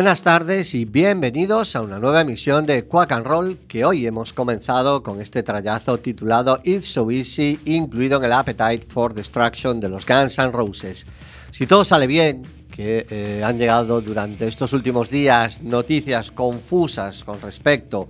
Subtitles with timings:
[0.00, 4.32] Buenas tardes y bienvenidos a una nueva emisión de Quack and Roll que hoy hemos
[4.32, 9.90] comenzado con este trayazo titulado It's So Easy, incluido en el Appetite for Destruction de
[9.90, 11.06] los Guns N' Roses.
[11.50, 12.44] Si todo sale bien,
[12.74, 18.08] que eh, han llegado durante estos últimos días noticias confusas con respecto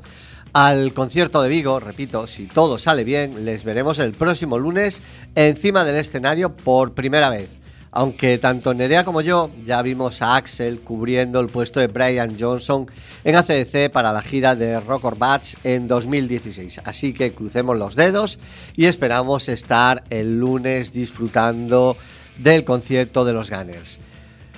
[0.52, 5.02] al concierto de Vigo, repito, si todo sale bien, les veremos el próximo lunes
[5.34, 7.59] encima del escenario por primera vez.
[7.92, 12.86] Aunque tanto Nerea como yo ya vimos a Axel cubriendo el puesto de Brian Johnson
[13.24, 16.82] en ACDC para la gira de Rock Bats en 2016.
[16.84, 18.38] Así que crucemos los dedos
[18.76, 21.96] y esperamos estar el lunes disfrutando
[22.38, 24.00] del concierto de los Gunners.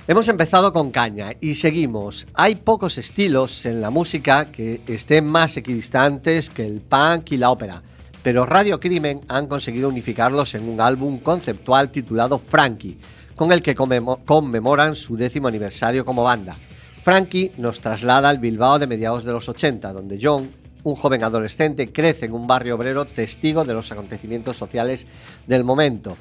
[0.05, 2.27] Hemos empezado con caña y seguimos.
[2.33, 7.49] Hay pocos estilos en la música que estén más equidistantes que el punk y la
[7.49, 7.81] ópera,
[8.21, 12.97] pero Radio Crimen han conseguido unificarlos en un álbum conceptual titulado Frankie,
[13.35, 16.57] con el que conmemo- conmemoran su décimo aniversario como banda.
[17.03, 20.51] Frankie nos traslada al Bilbao de mediados de los 80, donde John
[20.85, 25.07] Un joven adolescente crece en un barrio obrero testigo de los acontecimientos sociales
[25.47, 26.17] del momento.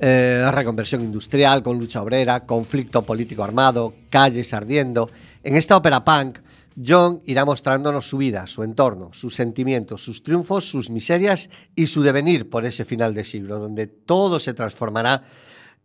[0.00, 5.08] Eh, reconversión industrial con lucha obrera, conflicto político armado, calles ardiendo.
[5.44, 6.40] En esta ópera punk,
[6.84, 12.02] John irá mostrándonos su vida, su entorno, sus sentimientos, sus triunfos, sus miserias y su
[12.02, 15.22] devenir por ese final de siglo, donde todo se transformará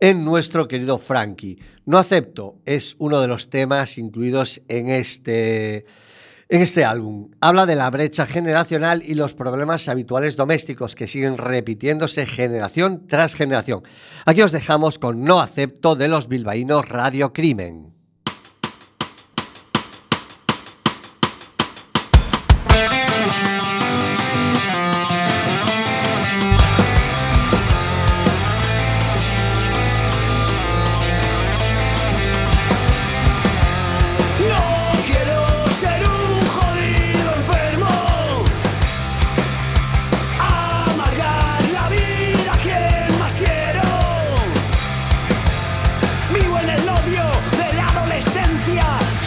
[0.00, 1.58] en nuestro querido Frankie.
[1.84, 5.86] No acepto es uno de los temas incluidos en este
[6.48, 7.30] en este álbum.
[7.40, 13.34] Habla de la brecha generacional y los problemas habituales domésticos que siguen repitiéndose generación tras
[13.34, 13.82] generación.
[14.24, 17.95] Aquí os dejamos con No acepto de los bilbaínos Radio Crimen.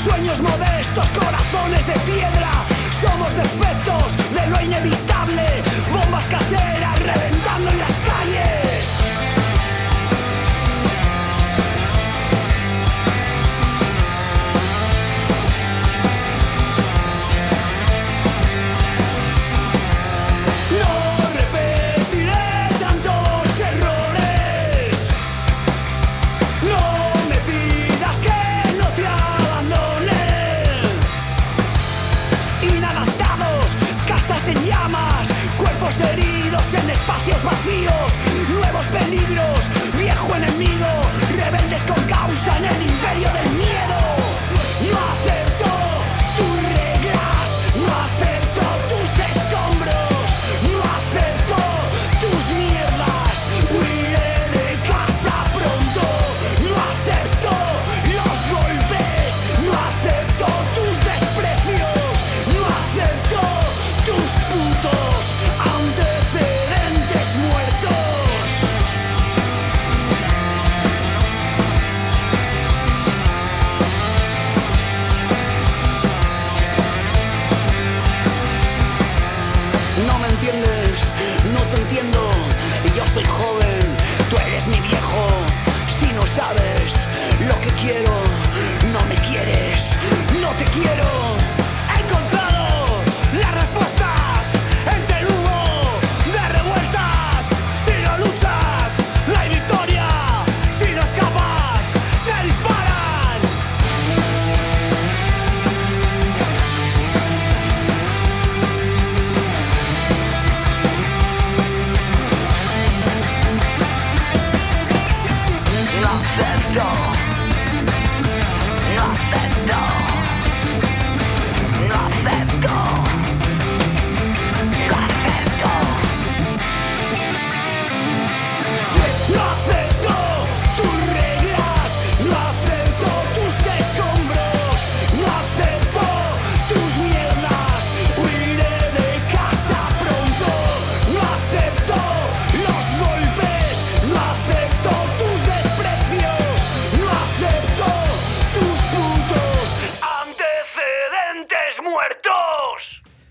[0.04, 2.50] Sueños modestos, corazones de piedra.
[3.02, 5.46] Somos defectos de lo inevitable.
[5.92, 7.99] Bombas caseras reventando en las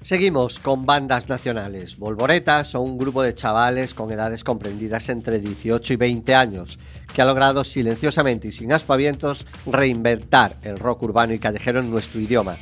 [0.08, 1.98] Seguimos con bandas nacionales.
[1.98, 6.78] Volvoreta son un grupo de chavales con edades comprendidas entre 18 y 20 años
[7.12, 12.22] que ha logrado silenciosamente y sin aspavientos reinventar el rock urbano y callejero en nuestro
[12.22, 12.56] idioma.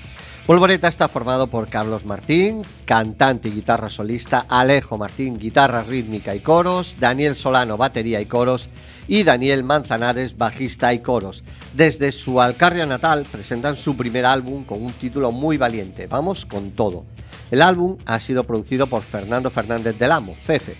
[0.48, 6.40] Volvoreta está formado por Carlos Martín, cantante y guitarra solista, Alejo Martín, guitarra rítmica y
[6.40, 8.68] coros, Daniel Solano, batería y coros
[9.06, 11.44] y Daniel Manzanares, bajista y coros.
[11.74, 16.72] Desde su Alcarria natal presentan su primer álbum con un título muy valiente, Vamos con
[16.72, 17.04] todo.
[17.50, 20.76] El álbum ha sido producido por Fernando Fernández del Amo, Fefe,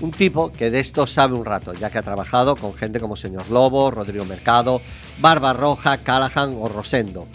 [0.00, 3.16] un tipo que de esto sabe un rato, ya que ha trabajado con gente como
[3.16, 4.80] Señor Lobo, Rodrigo Mercado,
[5.18, 7.26] Barba Roja, Callahan o Rosendo.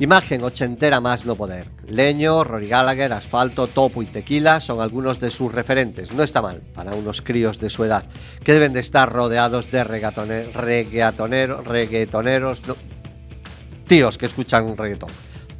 [0.00, 1.68] Imagen ochentera más no poder.
[1.86, 6.12] Leño, Rory Gallagher, Asfalto, Topo y Tequila son algunos de sus referentes.
[6.12, 8.04] No está mal para unos críos de su edad,
[8.44, 12.62] que deben de estar rodeados de reggaetoneros, reggaetoneros,
[13.86, 15.10] tíos que escuchan reggaetón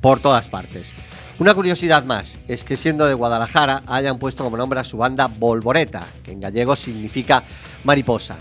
[0.01, 0.95] por todas partes.
[1.39, 5.29] Una curiosidad más es que siendo de Guadalajara hayan puesto como nombre a su banda
[5.29, 7.45] Volvoreta, que en gallego significa
[7.85, 8.39] mariposa.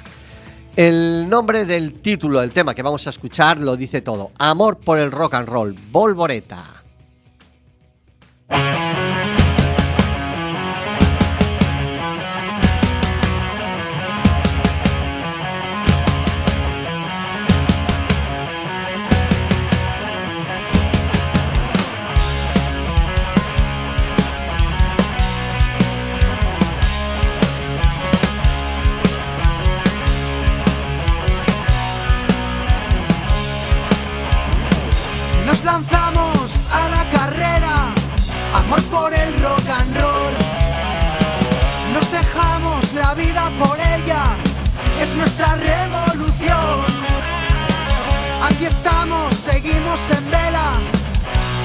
[0.75, 4.31] El nombre del título del tema que vamos a escuchar lo dice todo.
[4.37, 6.83] Amor por el rock and roll, Volvoreta.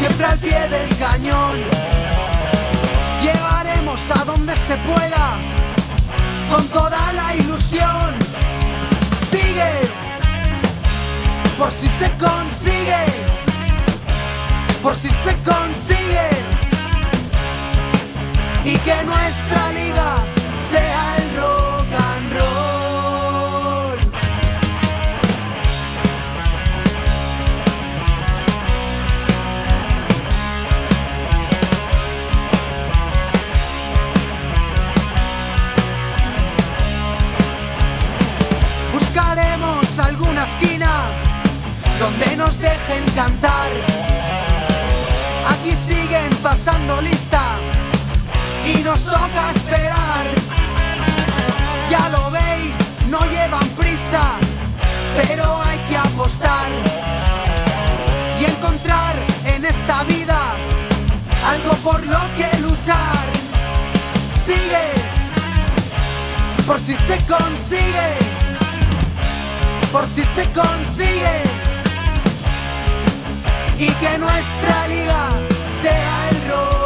[0.02, 1.60] Siempre al pie del cañón.
[3.22, 5.36] Llegaremos a donde se pueda,
[6.50, 8.16] con toda la ilusión.
[9.30, 9.72] Sigue,
[11.56, 13.04] por si se consigue,
[14.82, 16.30] por si se consigue.
[18.64, 20.16] Y que nuestra liga
[20.58, 21.61] sea el rock
[40.42, 41.02] Alguna esquina
[42.00, 43.70] donde nos dejen cantar.
[45.48, 47.58] Aquí siguen pasando lista
[48.66, 50.26] y nos toca esperar.
[51.88, 52.76] Ya lo veis,
[53.08, 54.34] no llevan prisa,
[55.16, 56.72] pero hay que apostar
[58.40, 60.40] y encontrar en esta vida
[61.46, 63.26] algo por lo que luchar.
[64.34, 64.88] Sigue,
[66.66, 68.31] por si se consigue,
[69.92, 71.42] por si se consigue
[73.78, 75.28] y que nuestra liga
[75.70, 76.81] sea el rock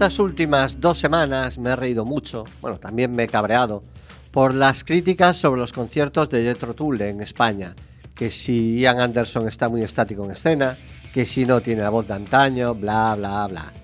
[0.00, 3.84] Estas últimas dos semanas me he reído mucho, bueno, también me he cabreado,
[4.30, 7.74] por las críticas sobre los conciertos de Jethro Tull en España,
[8.14, 10.78] que si Ian Anderson está muy estático en escena,
[11.12, 13.74] que si no tiene la voz de antaño, bla, bla, bla.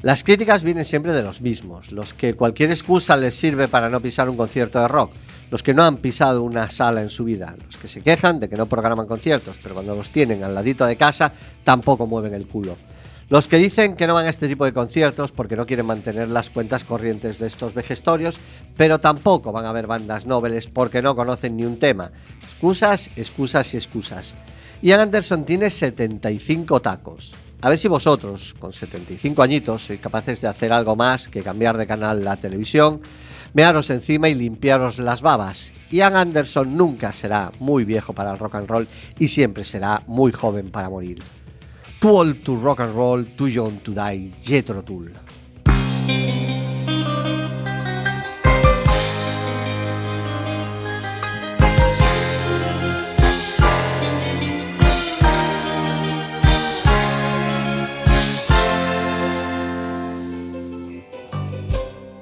[0.00, 4.00] Las críticas vienen siempre de los mismos, los que cualquier excusa les sirve para no
[4.00, 5.12] pisar un concierto de rock,
[5.50, 8.48] los que no han pisado una sala en su vida, los que se quejan de
[8.48, 11.30] que no programan conciertos, pero cuando los tienen al ladito de casa
[11.62, 12.78] tampoco mueven el culo.
[13.30, 16.30] Los que dicen que no van a este tipo de conciertos porque no quieren mantener
[16.30, 18.40] las cuentas corrientes de estos vejestorios,
[18.74, 22.10] pero tampoco van a ver bandas nobles porque no conocen ni un tema.
[22.42, 24.34] Excusas, excusas y excusas.
[24.80, 27.34] Ian Anderson tiene 75 tacos.
[27.60, 31.76] A ver si vosotros, con 75 añitos, sois capaces de hacer algo más que cambiar
[31.76, 33.02] de canal la televisión,
[33.52, 35.74] mearos encima y limpiaros las babas.
[35.90, 40.32] Ian Anderson nunca será muy viejo para el rock and roll y siempre será muy
[40.32, 41.18] joven para morir.
[42.00, 45.08] Too old to rock and roll, too young to die, Jethro Tull.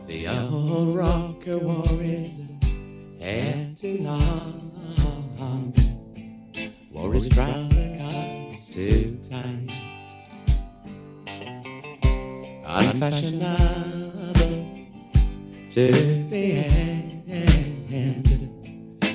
[0.06, 2.50] The old rocker wore his
[3.20, 5.74] hair too long,
[6.90, 7.28] wore his
[8.68, 9.70] is too tight.
[12.64, 13.56] Unfashionable
[15.70, 15.92] to
[16.30, 16.52] the
[17.88, 18.12] end.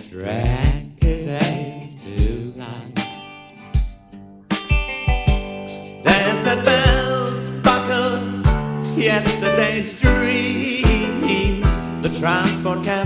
[0.09, 1.39] Drag is a
[1.97, 2.95] too light.
[6.03, 8.41] Dance at bells buckle
[8.97, 11.69] yesterday's dreams.
[12.01, 13.00] The transport can.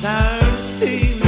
[0.00, 1.19] sometimes see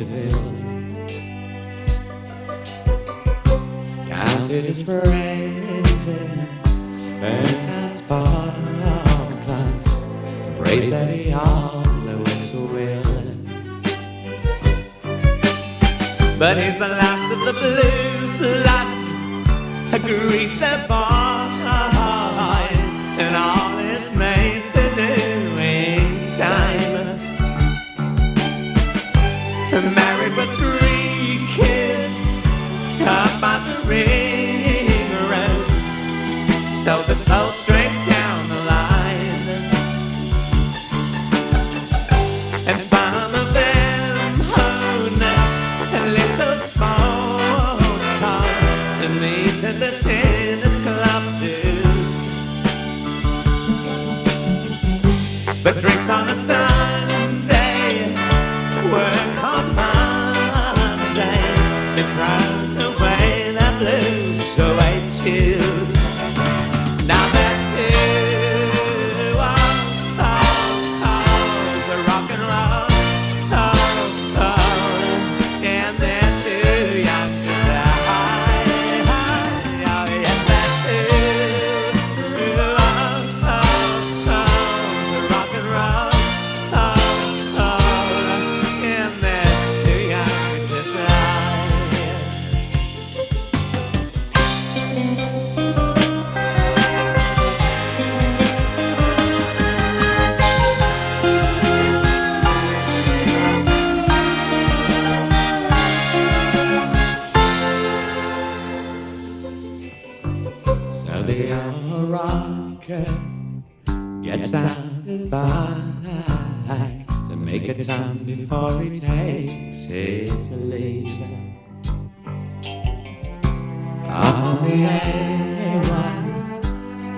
[0.00, 1.10] Mandeville.
[4.08, 6.08] Counted his praises
[7.22, 8.26] and times far
[9.44, 10.08] clocks,
[10.56, 13.02] praise that he always will.
[16.38, 21.19] But he's the last of the blue bloods, a greaser bond.
[29.80, 32.30] Married with three kids.
[32.98, 33.30] The
[35.30, 35.64] ring.
[36.66, 37.99] So the soul strength.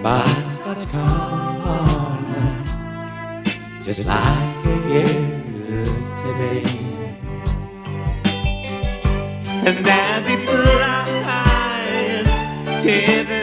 [0.03, 1.63] but it's got to come
[3.83, 4.87] just like it
[5.59, 6.63] used to be.
[9.65, 11.63] And as he flies,
[12.83, 13.42] tears.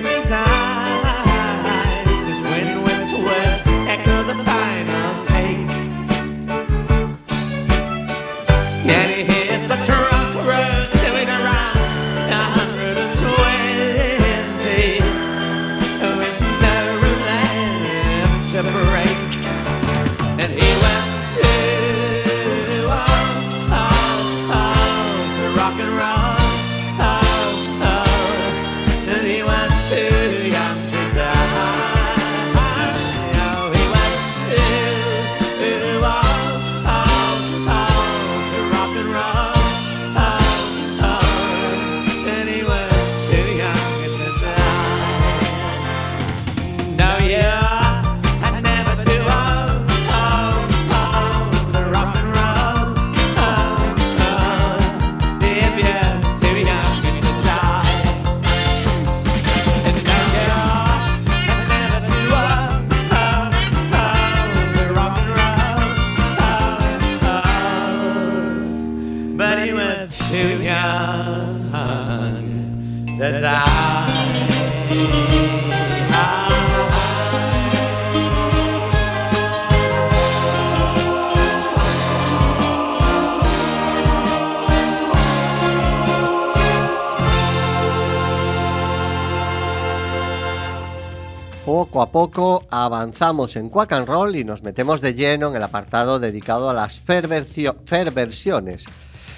[92.11, 96.69] poco avanzamos en Quack and Roll y nos metemos de lleno en el apartado dedicado
[96.69, 98.85] a las Ferversiones.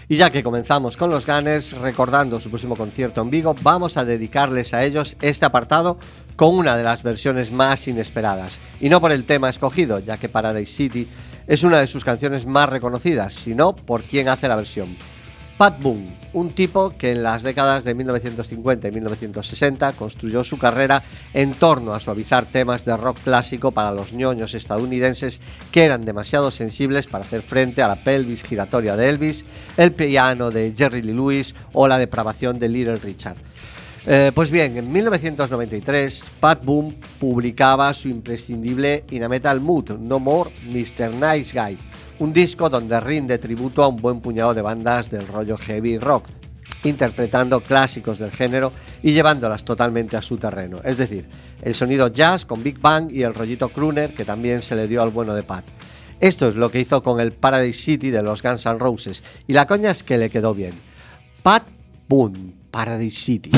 [0.07, 4.05] Y ya que comenzamos con los Gunners, recordando su próximo concierto en Vigo, vamos a
[4.05, 5.97] dedicarles a ellos este apartado
[6.35, 8.59] con una de las versiones más inesperadas.
[8.79, 11.07] Y no por el tema escogido, ya que Paradise City
[11.47, 14.97] es una de sus canciones más reconocidas, sino por quien hace la versión.
[15.61, 21.03] Pat Boone, un tipo que en las décadas de 1950 y 1960 construyó su carrera
[21.35, 25.39] en torno a suavizar temas de rock clásico para los ñoños estadounidenses
[25.71, 29.45] que eran demasiado sensibles para hacer frente a la pelvis giratoria de Elvis,
[29.77, 33.37] el piano de Jerry Lee Lewis o la depravación de Little Richard.
[34.07, 40.17] Eh, pues bien, en 1993, Pat Boone publicaba su imprescindible In a Metal Mood, No
[40.17, 41.13] More Mr.
[41.13, 41.77] Nice Guy,
[42.21, 46.25] un disco donde rinde tributo a un buen puñado de bandas del rollo heavy rock,
[46.83, 51.27] interpretando clásicos del género y llevándolas totalmente a su terreno, es decir,
[51.63, 55.01] el sonido jazz con Big Bang y el rollito crooner que también se le dio
[55.01, 55.65] al bueno de Pat.
[56.19, 59.53] Esto es lo que hizo con el Paradise City de los Guns N' Roses, y
[59.53, 60.75] la coña es que le quedó bien.
[61.41, 61.63] Pat
[62.07, 63.49] Boone, Paradise City.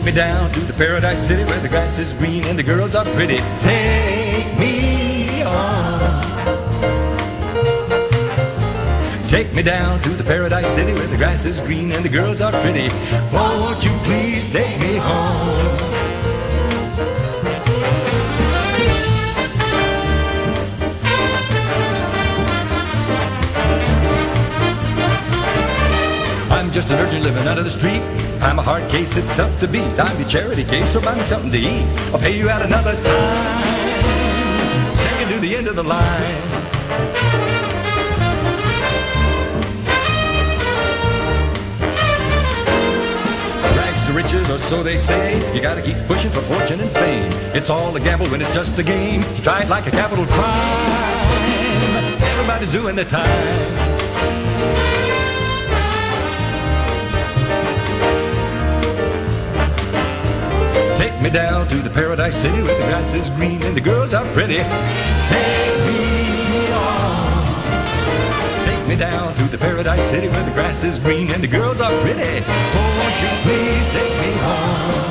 [0.00, 2.94] Take me down to the paradise city where the grass is green and the girls
[2.94, 3.36] are pretty.
[3.58, 6.22] Take me on.
[9.28, 12.40] Take me down to the paradise city where the grass is green and the girls
[12.40, 12.88] are pretty.
[13.30, 15.99] Won't you please take me home?
[26.90, 28.02] Just an urchin living under the street.
[28.40, 29.82] I'm a hard case that's tough to beat.
[29.98, 31.86] I'm your charity case, so buy me something to eat.
[32.12, 33.62] I'll pay you out another time.
[34.96, 36.00] Take it to the end of the line.
[43.76, 45.38] Rags to riches, or so they say.
[45.54, 47.30] You gotta keep pushing for fortune and fame.
[47.54, 49.20] It's all a gamble when it's just a game.
[49.36, 50.88] You try it like a capital crime.
[52.32, 54.89] Everybody's doing their time.
[61.20, 64.14] Take me down to the paradise city where the grass is green and the girls
[64.14, 64.54] are pretty.
[64.54, 68.64] Take me on.
[68.64, 71.82] Take me down to the paradise city where the grass is green and the girls
[71.82, 72.42] are pretty.
[72.42, 75.09] Oh, Won't you please take me home?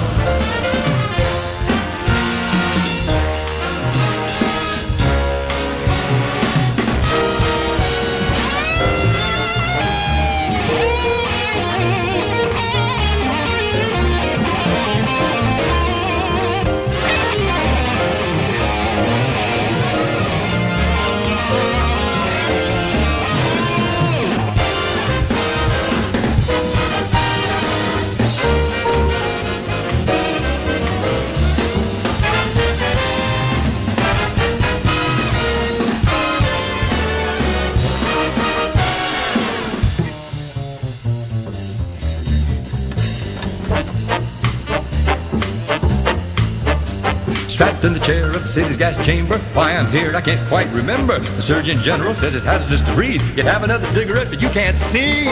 [47.80, 49.38] Strapped in the chair of the city's gas chamber.
[49.56, 51.20] Why I'm here, I can't quite remember.
[51.20, 53.22] The Surgeon General says it's hazardous to breathe.
[53.38, 55.24] You have another cigarette, but you can't see.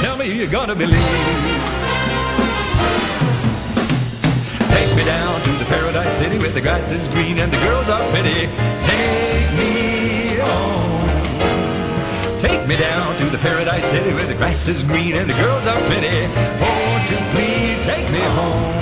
[0.00, 0.96] Tell me who you're gonna believe.
[4.72, 7.90] Take me down to the paradise city where the grass is green and the girls
[7.90, 8.48] are pretty.
[8.88, 12.40] Take me on.
[12.40, 15.66] Take me down to the paradise city where the grass is green and the girls
[15.66, 16.26] are pretty.
[16.64, 18.73] Won't you please take me home?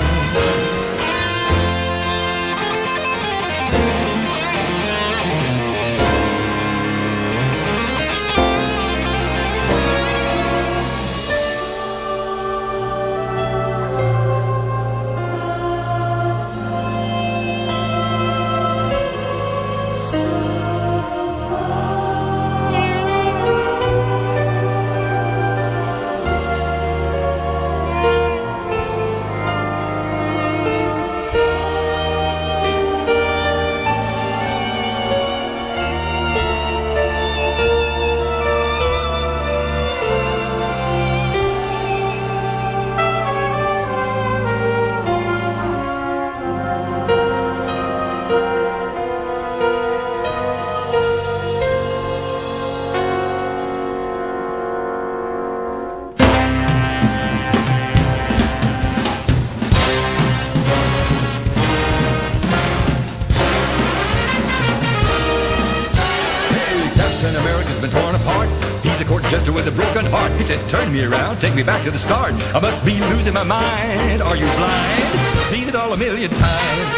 [71.43, 72.31] Take me back to the start.
[72.55, 74.21] I must be losing my mind.
[74.21, 75.03] Are you blind?
[75.51, 76.95] Seen it all a million times.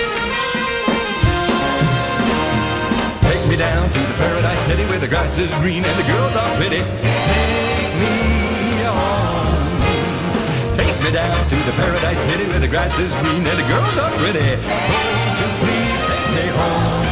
[3.26, 6.36] Take me down to the paradise city where the grass is green and the girls
[6.36, 6.78] are pretty.
[6.78, 9.58] Take me on.
[10.78, 13.98] Take me down to the paradise city where the grass is green and the girls
[13.98, 14.46] are pretty.
[14.46, 17.05] Won't you please take me home?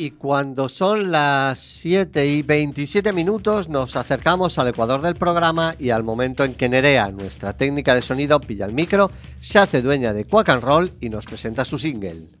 [0.00, 5.90] Y cuando son las 7 y 27 minutos nos acercamos al ecuador del programa y
[5.90, 9.10] al momento en que Nerea, nuestra técnica de sonido, pilla el micro,
[9.40, 12.39] se hace dueña de Quack and Roll y nos presenta su single.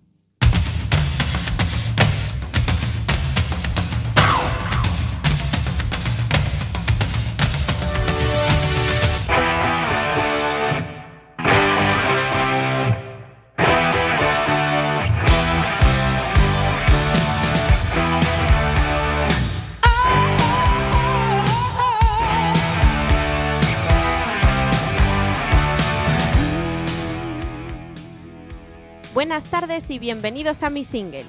[29.90, 31.26] Y bienvenidos a mi single.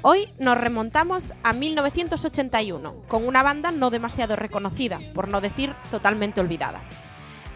[0.00, 6.40] Hoy nos remontamos a 1981 con una banda no demasiado reconocida, por no decir totalmente
[6.40, 6.80] olvidada.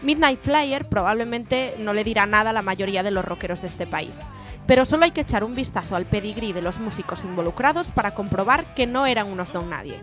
[0.03, 3.87] Midnight Flyer probablemente no le dirá nada a la mayoría de los rockeros de este
[3.87, 4.19] país,
[4.67, 8.63] pero solo hay que echar un vistazo al pedigrí de los músicos involucrados para comprobar
[8.75, 9.99] que no eran unos don nadie.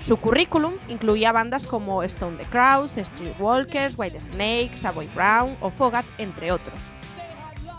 [0.00, 6.04] Su currículum incluía bandas como Stone the Crows, Streetwalkers, White Snake, Savoy Brown o Fogat,
[6.18, 6.82] entre otros.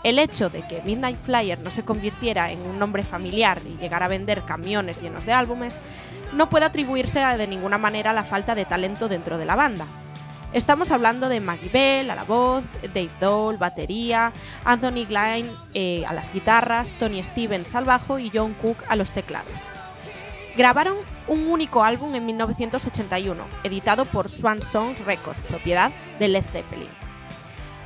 [0.04, 4.06] El hecho de que Midnight Flyer no se convirtiera en un nombre familiar y llegara
[4.06, 5.78] a vender camiones llenos de álbumes
[6.32, 9.86] no puede atribuirse de ninguna manera a la falta de talento dentro de la banda.
[10.52, 14.32] Estamos hablando de Maggie Bell a la voz, Dave Dole, batería,
[14.64, 19.12] Anthony Gline eh, a las guitarras, Tony Stevens al bajo y John Cook a los
[19.12, 19.52] teclados.
[20.56, 20.96] Grabaron
[21.28, 27.07] un único álbum en 1981, editado por Swan Song Records, propiedad de Led Zeppelin.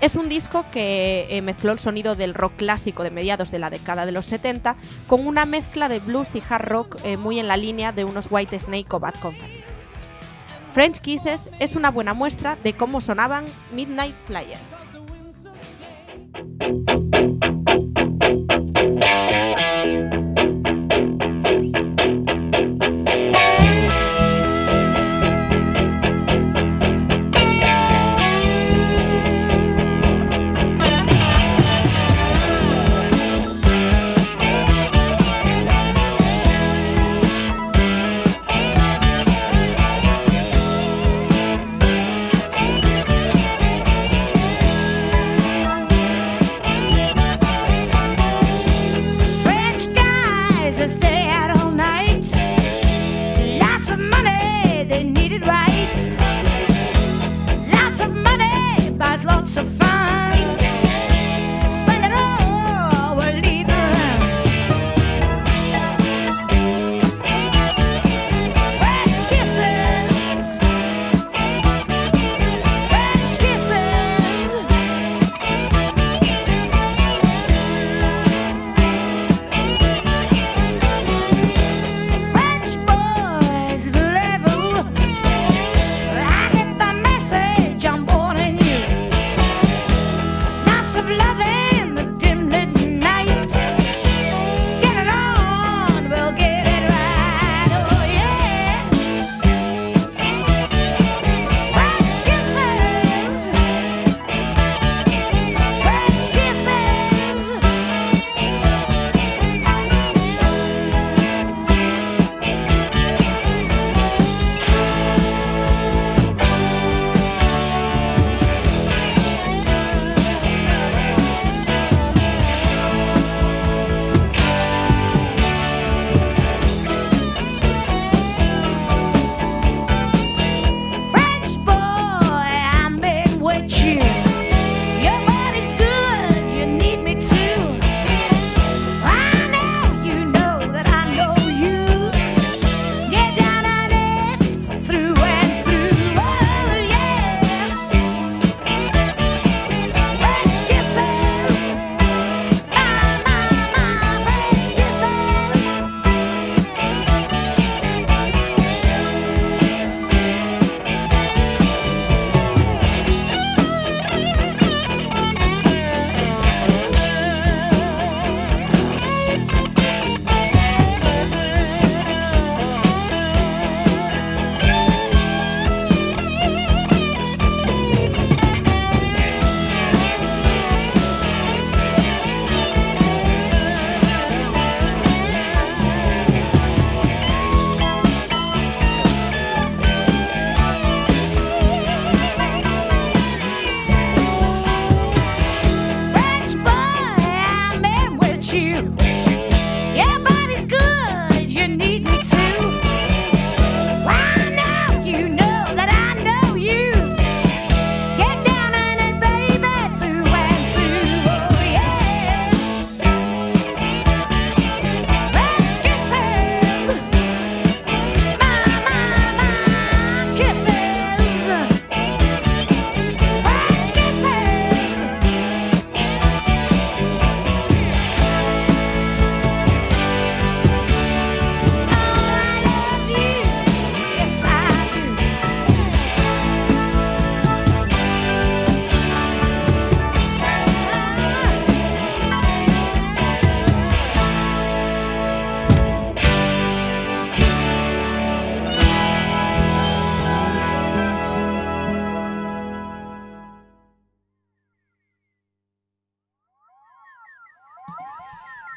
[0.03, 3.71] Es un disco que eh, mezcló el sonido del rock clásico de mediados de la
[3.71, 4.75] década de los 70
[5.07, 8.27] con una mezcla de blues y hard rock eh, muy en la línea de unos
[8.29, 9.61] White Snake o Bad Company.
[10.73, 14.59] French Kisses es una buena muestra de cómo sonaban Midnight Flyer.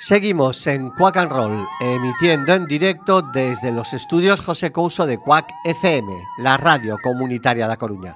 [0.08, 5.52] Seguimos en Quack and Roll, emitiendo en directo desde los estudios José Couso de Quack
[5.63, 8.15] FM, la radio comunitaria de A Coruña.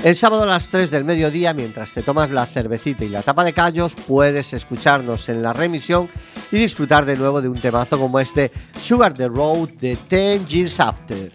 [0.03, 3.43] El sábado a las 3 del mediodía, mientras te tomas la cervecita y la tapa
[3.43, 6.09] de callos, puedes escucharnos en la remisión
[6.51, 8.49] y disfrutar de nuevo de un temazo como este
[8.79, 11.31] Sugar the Road de 10 Years After.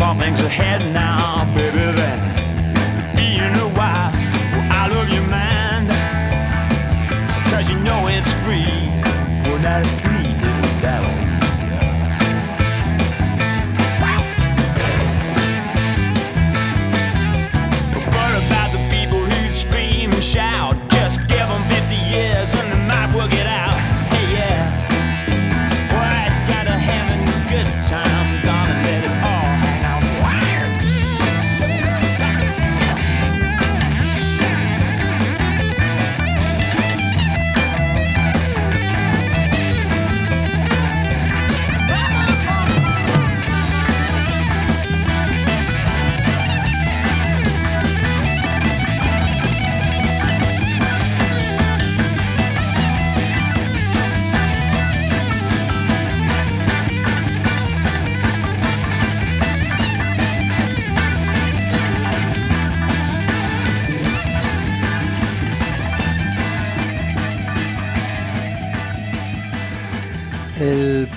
[0.00, 2.18] More things ahead now, baby, than
[3.14, 4.14] being a wife.
[4.50, 5.90] Well, I love your mind,
[7.50, 8.64] cause you know it's free.
[9.44, 10.09] Well, not free, little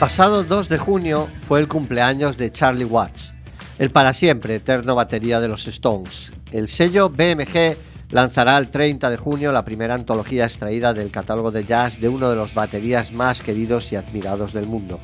[0.04, 3.34] pasado 2 de junio fue el cumpleaños de Charlie Watts,
[3.80, 6.34] el para siempre eterno batería de los Stones.
[6.52, 7.78] El sello BMG
[8.10, 12.30] lanzará el 30 de junio la primera antología extraída del catálogo de jazz de uno
[12.30, 15.00] de los baterías más queridos y admirados del mundo,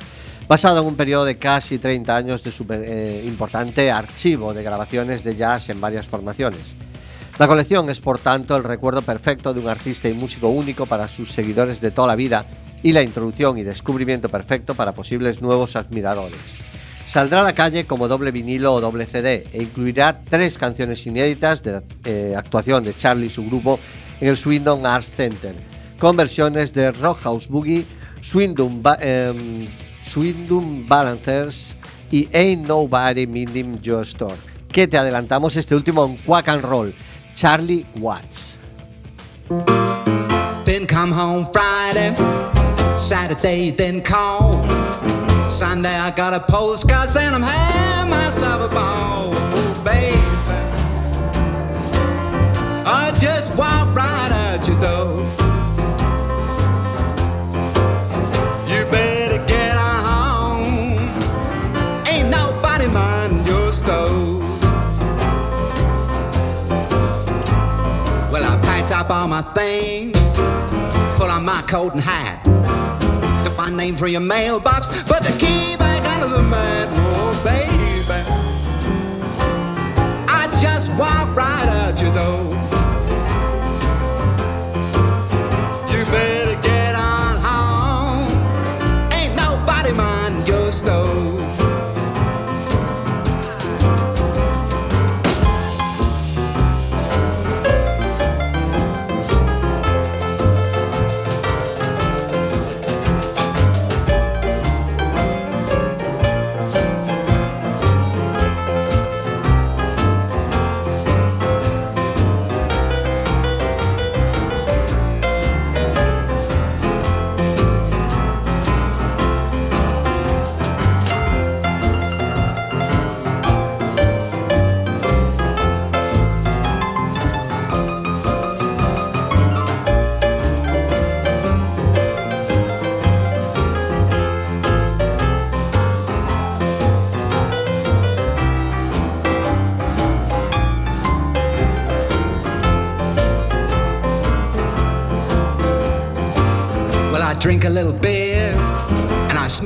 [0.46, 5.24] basado en un periodo de casi 30 años de su eh, importante archivo de grabaciones
[5.24, 6.76] de jazz en varias formaciones.
[7.38, 11.08] La colección es por tanto el recuerdo perfecto de un artista y músico único para
[11.08, 12.44] sus seguidores de toda la vida
[12.82, 16.40] y la introducción y descubrimiento perfecto para posibles nuevos admiradores.
[17.06, 21.62] Saldrá a la calle como doble vinilo o doble CD e incluirá tres canciones inéditas
[21.62, 23.80] de eh, actuación de Charlie y su grupo
[24.20, 25.54] en el Swindon Arts Center,
[25.98, 27.84] con versiones de Rockhouse Boogie,
[28.22, 29.68] Swindon, em,
[30.04, 31.76] Swindon Balancers
[32.10, 34.36] y Ain't Nobody Minding Your Store,
[34.70, 36.94] que te adelantamos este último en Quack and Roll,
[37.34, 38.58] Charlie Watts.
[43.00, 44.52] Saturday, then call.
[45.48, 50.16] Sunday I got a postcard saying I'm having myself a ball, oh, baby.
[52.86, 55.22] I just walk right out your door.
[58.68, 60.98] You better get on home.
[62.06, 64.40] Ain't nobody minding your stove.
[68.30, 70.16] Well, I packed up all my things,
[71.18, 72.59] put on my coat and hat.
[73.70, 76.88] My name for your mailbox, but the key back under the mat.
[76.92, 77.70] Oh, baby.
[80.28, 82.59] I just walk right out your door.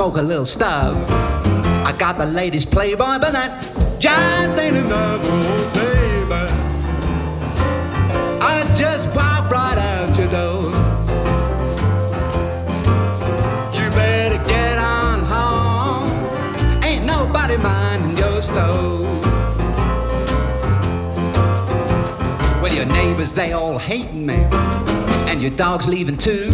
[0.04, 0.96] Smoke a little stub.
[1.86, 3.62] I got the latest Playboy, but that
[3.98, 6.52] just ain't enough, oh baby.
[8.42, 10.64] I just walk right out your door.
[13.72, 16.84] You better get on home.
[16.84, 19.08] Ain't nobody minding your stove.
[22.60, 24.46] Well, your neighbors, they all hating me.
[25.30, 26.50] And your dog's leaving too.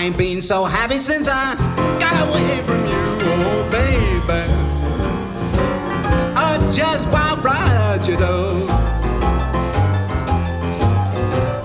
[0.00, 1.54] I ain't been so happy since I
[2.00, 4.40] got away from you, oh baby.
[6.34, 8.60] I just walked right your door.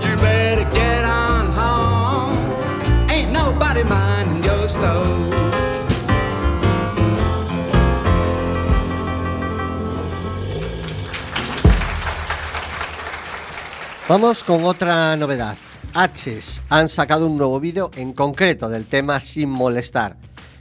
[0.04, 3.10] You better get on home.
[3.10, 5.32] Ain't nobody minding your stove.
[14.06, 15.56] Vamos con otra novedad.
[15.96, 20.18] H's han sacado un nuevo vídeo en concreto del tema Sin Molestar.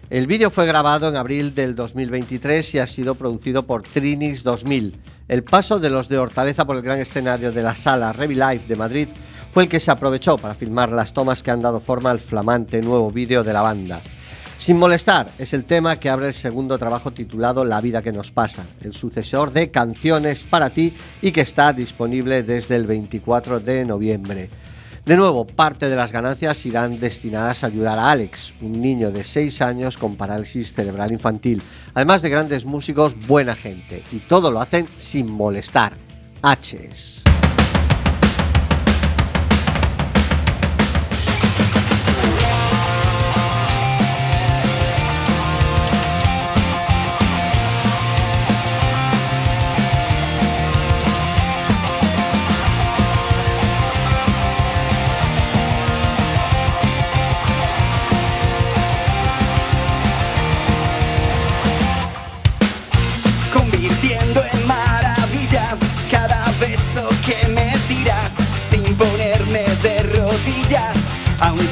[0.10, 4.98] El vídeo fue grabado en abril del 2023 y ha sido producido por Trinix 2000.
[5.28, 8.78] El paso de los de Hortaleza por el gran escenario de la sala Revilife de
[8.78, 9.10] Madrid
[9.52, 12.82] fue el que se aprovechó para filmar las tomas que han dado forma al flamante
[12.82, 14.02] nuevo vídeo de la banda.
[14.58, 18.32] Sin molestar es el tema que abre el segundo trabajo titulado La vida que nos
[18.32, 23.84] pasa, el sucesor de Canciones para ti y que está disponible desde el 24 de
[23.84, 24.50] noviembre.
[25.06, 29.24] De nuevo, parte de las ganancias irán destinadas a ayudar a Alex, un niño de
[29.24, 31.62] 6 años con parálisis cerebral infantil,
[31.94, 35.94] además de grandes músicos, buena gente, y todo lo hacen sin molestar.
[36.42, 37.25] H's.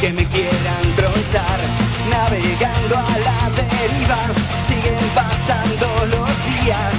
[0.04, 1.60] Aunque me quieran tronchar,
[2.10, 4.18] navegando a la deriva,
[4.68, 6.28] siguen pasando los
[6.62, 6.93] días,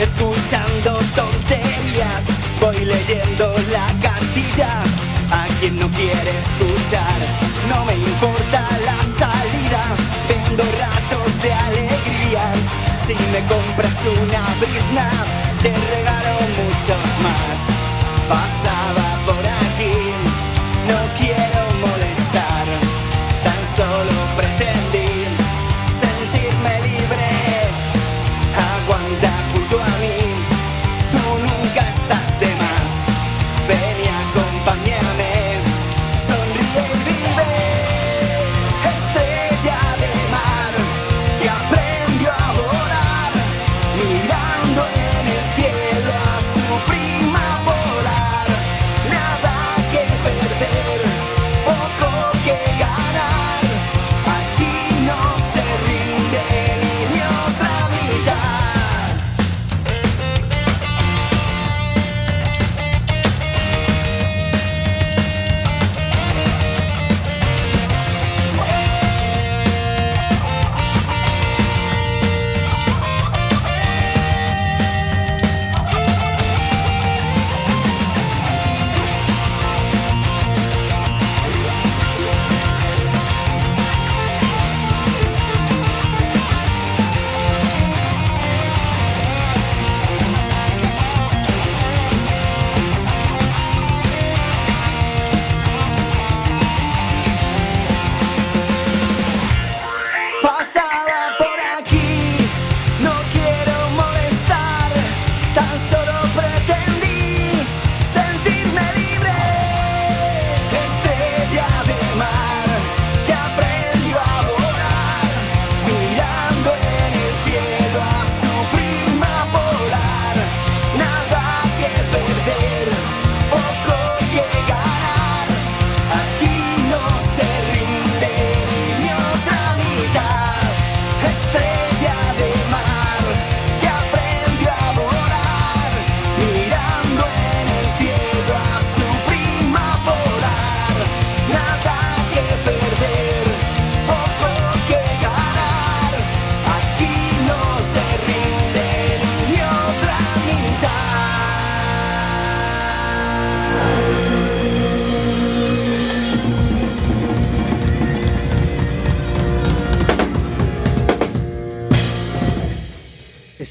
[0.00, 2.26] escuchando tonterías,
[2.60, 4.82] voy leyendo la cartilla.
[5.30, 7.18] A quien no quiere escuchar,
[7.68, 9.84] no me importa la salida,
[10.28, 12.52] vendo ratos de alegría.
[13.48, 15.10] compras una brizna,
[15.62, 17.60] te regalo muchos más.
[18.28, 19.17] Pasaba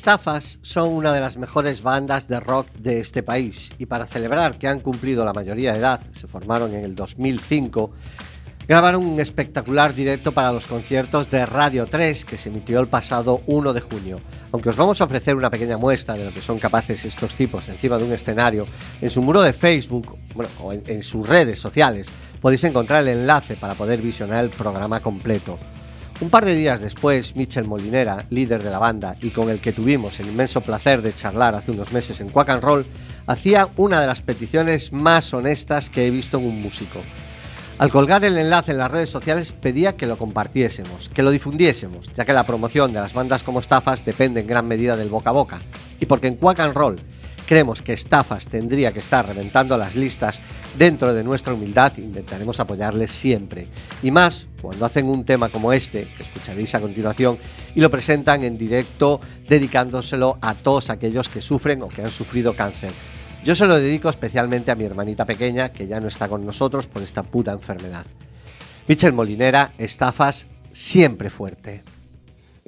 [0.07, 4.57] Estafas son una de las mejores bandas de rock de este país y para celebrar
[4.57, 7.91] que han cumplido la mayoría de edad, se formaron en el 2005,
[8.69, 13.41] grabaron un espectacular directo para los conciertos de Radio 3 que se emitió el pasado
[13.47, 14.21] 1 de junio.
[14.53, 17.67] Aunque os vamos a ofrecer una pequeña muestra de lo que son capaces estos tipos
[17.67, 18.65] encima de un escenario,
[19.01, 20.17] en su muro de Facebook
[20.63, 22.07] o en sus redes sociales
[22.39, 25.59] podéis encontrar el enlace para poder visionar el programa completo.
[26.19, 29.71] Un par de días después, Michel Molinera, líder de la banda y con el que
[29.71, 32.87] tuvimos el inmenso placer de charlar hace unos meses en Quack and Roll,
[33.27, 37.01] hacía una de las peticiones más honestas que he visto en un músico.
[37.77, 42.11] Al colgar el enlace en las redes sociales pedía que lo compartiésemos, que lo difundiésemos,
[42.15, 45.29] ya que la promoción de las bandas como Estafas depende en gran medida del boca
[45.29, 45.61] a boca.
[45.99, 46.99] Y porque en Quack and Roll
[47.47, 50.41] creemos que Estafas tendría que estar reventando las listas,
[50.77, 53.67] dentro de nuestra humildad intentaremos apoyarles siempre.
[54.03, 57.39] Y más cuando hacen un tema como este, que escucharéis a continuación,
[57.73, 62.55] y lo presentan en directo dedicándoselo a todos aquellos que sufren o que han sufrido
[62.55, 62.91] cáncer.
[63.43, 66.85] Yo se lo dedico especialmente a mi hermanita pequeña, que ya no está con nosotros
[66.85, 68.05] por esta puta enfermedad.
[68.87, 71.83] Michel Molinera, Estafas, siempre fuerte.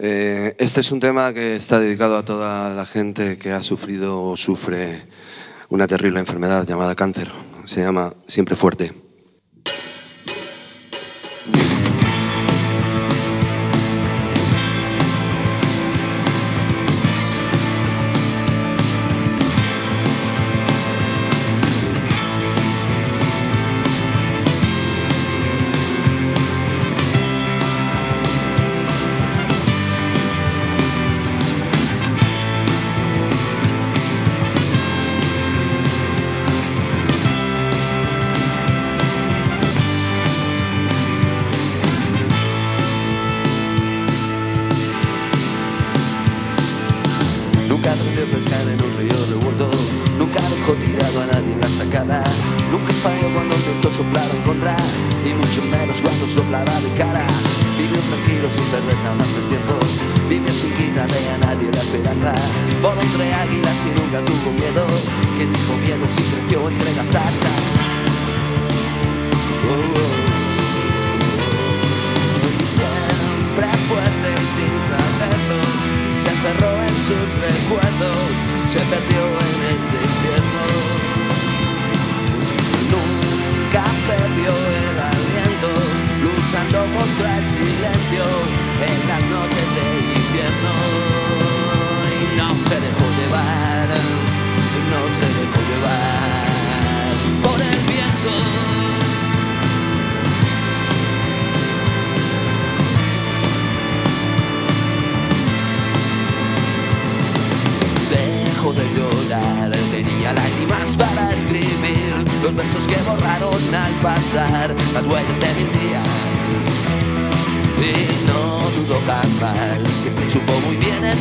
[0.02, 4.24] Eh, este es un tema que está dedicado a toda la gente que ha sufrido
[4.24, 5.04] o sufre
[5.68, 7.30] una terrible enfermedad llamada cáncer.
[7.66, 9.09] Se llama Siempre Fuerte.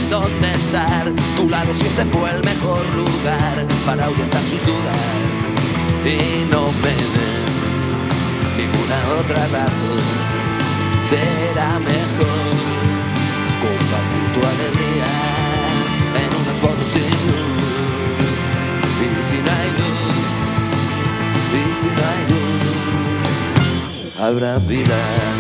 [0.09, 1.05] En dónde estar.
[1.37, 4.97] Tu lado siempre fue el mejor lugar para ahuyentar sus dudas.
[6.05, 7.49] Y no me den
[8.57, 10.05] ninguna otra razón.
[11.09, 12.57] Será mejor
[13.63, 15.11] compartir tu alegría
[16.23, 17.57] en una foto sin luz.
[19.01, 20.17] Y si no hay luz,
[21.55, 25.38] y si no hay luz, habrá vida.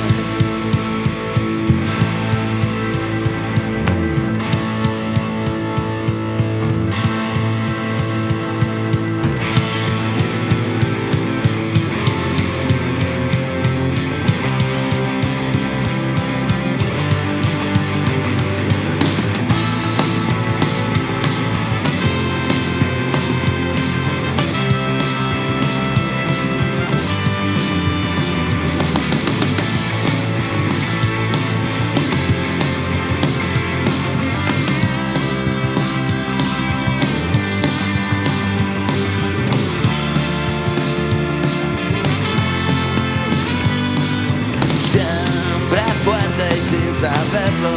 [47.01, 47.74] Saberlo.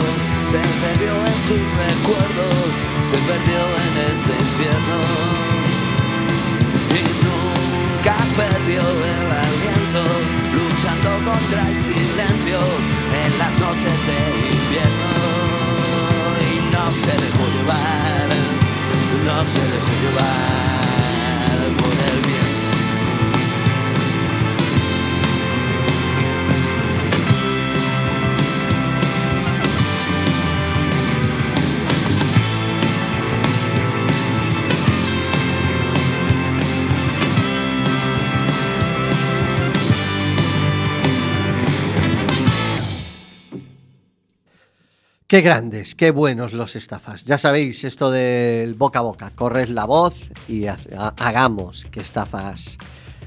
[0.52, 2.56] Se perdió en sus recuerdos
[3.12, 4.98] Se perdió en ese infierno.
[7.00, 10.04] Y nunca perdió el aliento
[10.54, 12.60] Luchando contra el silencio
[13.24, 14.20] En las noches de
[14.58, 15.14] invierno.
[16.52, 18.28] Y no se dejó llevar
[19.26, 20.71] No se dejó llevar
[45.32, 47.24] Qué grandes, qué buenos los estafas.
[47.24, 49.30] Ya sabéis, esto del boca a boca.
[49.34, 50.20] Corred la voz
[50.50, 52.78] y ha- ha- hagamos que estafas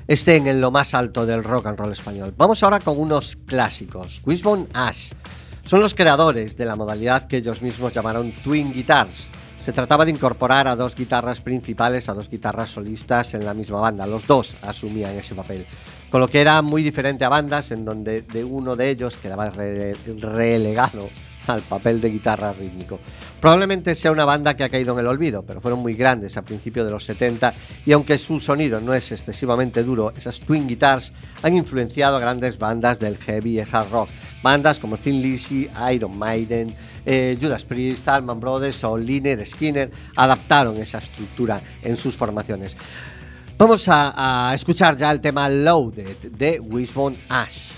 [0.07, 2.35] estén en lo más alto del rock and roll español.
[2.37, 4.21] Vamos ahora con unos clásicos.
[4.27, 5.13] Wishbone Ash.
[5.65, 9.31] Son los creadores de la modalidad que ellos mismos llamaron Twin Guitars.
[9.63, 13.81] Se trataba de incorporar a dos guitarras principales, a dos guitarras solistas en la misma
[13.81, 14.07] banda.
[14.07, 15.67] Los dos asumían ese papel.
[16.11, 19.49] Con lo que era muy diferente a bandas en donde de uno de ellos quedaba
[19.49, 21.09] re- relegado
[21.47, 22.99] al papel de guitarra rítmico.
[23.41, 26.43] Probablemente sea una banda que ha caído en el olvido, pero fueron muy grandes a
[26.43, 31.13] principios de los 70 y aunque su sonido no es excesivamente duro, esas twin guitars
[31.43, 34.09] han influenciado a grandes bandas del heavy y hard rock.
[34.43, 36.75] Bandas como Thin Lizzy, Iron Maiden,
[37.05, 42.77] eh, Judas Priest, Allman Brothers o Lynyrd Skinner adaptaron esa estructura en sus formaciones.
[43.57, 47.75] Vamos a escuchar ya el tema Loaded de Wishbone Ash.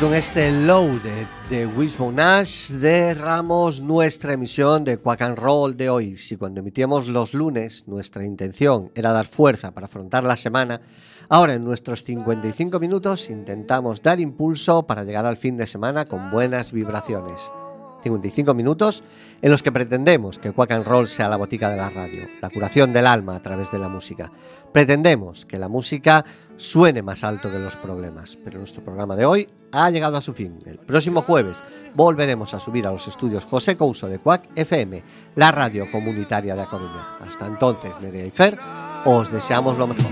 [0.00, 6.16] Con este loaded de Wishbone Nash cerramos nuestra emisión de Quack and Roll de hoy.
[6.16, 10.80] Si cuando emitíamos los lunes nuestra intención era dar fuerza para afrontar la semana,
[11.28, 16.30] ahora en nuestros 55 minutos intentamos dar impulso para llegar al fin de semana con
[16.30, 17.50] buenas vibraciones.
[18.02, 19.02] 55 minutos
[19.42, 22.50] en los que pretendemos que Quack and Roll sea la botica de la radio, la
[22.50, 24.30] curación del alma a través de la música.
[24.72, 26.24] Pretendemos que la música
[26.58, 30.34] suene más alto que los problemas, pero nuestro programa de hoy ha llegado a su
[30.34, 30.58] fin.
[30.66, 31.62] El próximo jueves
[31.94, 35.02] volveremos a subir a los estudios José Couso de Quack FM,
[35.36, 36.68] la radio comunitaria de A.
[37.26, 38.58] Hasta entonces, Nerea y Fer,
[39.06, 40.10] os deseamos lo mejor.